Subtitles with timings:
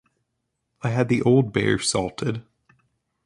[0.81, 2.41] I had the old bear salted.